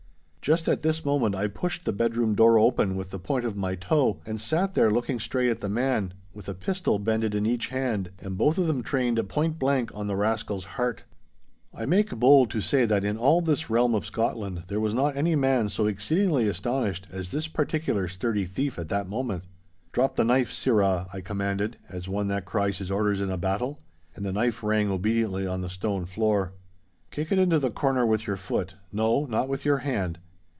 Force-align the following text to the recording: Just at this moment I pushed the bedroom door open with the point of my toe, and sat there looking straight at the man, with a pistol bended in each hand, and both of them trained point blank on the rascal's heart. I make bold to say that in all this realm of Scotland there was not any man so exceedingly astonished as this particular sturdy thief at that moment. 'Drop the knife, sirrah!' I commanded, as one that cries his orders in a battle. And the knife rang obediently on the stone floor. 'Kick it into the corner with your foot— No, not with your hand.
Just 0.43 0.67
at 0.67 0.81
this 0.81 1.05
moment 1.05 1.35
I 1.35 1.45
pushed 1.45 1.85
the 1.85 1.93
bedroom 1.93 2.33
door 2.33 2.57
open 2.57 2.95
with 2.95 3.11
the 3.11 3.19
point 3.19 3.45
of 3.45 3.55
my 3.55 3.75
toe, 3.75 4.21
and 4.25 4.41
sat 4.41 4.73
there 4.73 4.89
looking 4.89 5.19
straight 5.19 5.51
at 5.51 5.59
the 5.59 5.69
man, 5.69 6.15
with 6.33 6.49
a 6.49 6.55
pistol 6.55 6.97
bended 6.97 7.35
in 7.35 7.45
each 7.45 7.67
hand, 7.67 8.09
and 8.17 8.39
both 8.39 8.57
of 8.57 8.65
them 8.65 8.81
trained 8.81 9.29
point 9.29 9.59
blank 9.59 9.91
on 9.93 10.07
the 10.07 10.15
rascal's 10.15 10.65
heart. 10.65 11.03
I 11.71 11.85
make 11.85 12.09
bold 12.15 12.49
to 12.49 12.59
say 12.59 12.85
that 12.87 13.05
in 13.05 13.17
all 13.17 13.41
this 13.41 13.69
realm 13.69 13.93
of 13.93 14.03
Scotland 14.03 14.63
there 14.67 14.79
was 14.79 14.95
not 14.95 15.15
any 15.15 15.35
man 15.35 15.69
so 15.69 15.85
exceedingly 15.85 16.47
astonished 16.47 17.05
as 17.11 17.29
this 17.29 17.47
particular 17.47 18.07
sturdy 18.07 18.45
thief 18.47 18.79
at 18.79 18.89
that 18.89 19.07
moment. 19.07 19.43
'Drop 19.91 20.15
the 20.15 20.25
knife, 20.25 20.51
sirrah!' 20.51 21.05
I 21.13 21.21
commanded, 21.21 21.77
as 21.87 22.09
one 22.09 22.29
that 22.29 22.45
cries 22.45 22.79
his 22.79 22.89
orders 22.89 23.21
in 23.21 23.29
a 23.29 23.37
battle. 23.37 23.79
And 24.15 24.25
the 24.25 24.33
knife 24.33 24.63
rang 24.63 24.89
obediently 24.89 25.45
on 25.45 25.61
the 25.61 25.69
stone 25.69 26.07
floor. 26.07 26.53
'Kick 27.11 27.31
it 27.31 27.37
into 27.37 27.59
the 27.59 27.69
corner 27.69 28.07
with 28.07 28.25
your 28.25 28.37
foot— 28.37 28.73
No, 28.91 29.27
not 29.27 29.47
with 29.47 29.65
your 29.65 29.77
hand. 29.85 30.17